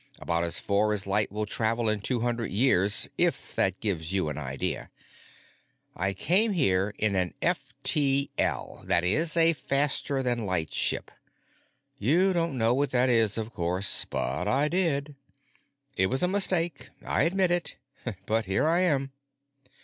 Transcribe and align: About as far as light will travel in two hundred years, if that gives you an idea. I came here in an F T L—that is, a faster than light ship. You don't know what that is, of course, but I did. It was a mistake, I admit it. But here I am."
About 0.19 0.43
as 0.43 0.59
far 0.59 0.93
as 0.93 1.05
light 1.05 1.31
will 1.31 1.45
travel 1.45 1.87
in 1.87 2.01
two 2.01 2.21
hundred 2.21 2.49
years, 2.49 3.07
if 3.19 3.53
that 3.53 3.79
gives 3.79 4.11
you 4.11 4.29
an 4.29 4.37
idea. 4.39 4.89
I 5.95 6.13
came 6.13 6.53
here 6.53 6.95
in 6.97 7.15
an 7.15 7.35
F 7.39 7.71
T 7.83 8.31
L—that 8.39 9.03
is, 9.05 9.37
a 9.37 9.53
faster 9.53 10.23
than 10.23 10.47
light 10.47 10.73
ship. 10.73 11.11
You 11.99 12.33
don't 12.33 12.57
know 12.57 12.73
what 12.73 12.89
that 12.89 13.09
is, 13.11 13.37
of 13.37 13.53
course, 13.53 14.05
but 14.05 14.47
I 14.47 14.69
did. 14.69 15.17
It 15.95 16.07
was 16.07 16.23
a 16.23 16.27
mistake, 16.27 16.89
I 17.05 17.21
admit 17.21 17.51
it. 17.51 17.77
But 18.25 18.45
here 18.47 18.67
I 18.67 18.79
am." 18.79 19.11